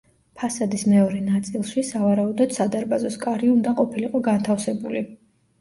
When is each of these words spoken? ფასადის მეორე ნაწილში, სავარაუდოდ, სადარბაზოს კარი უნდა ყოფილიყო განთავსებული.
ფასადის 0.43 0.85
მეორე 0.93 1.19
ნაწილში, 1.25 1.83
სავარაუდოდ, 1.89 2.55
სადარბაზოს 2.57 3.19
კარი 3.27 3.53
უნდა 3.59 3.75
ყოფილიყო 3.81 4.23
განთავსებული. 4.31 5.07